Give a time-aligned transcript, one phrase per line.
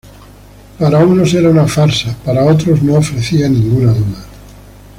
[0.79, 4.25] Para unos era una farsa, para otros no ofrecía ninguna duda.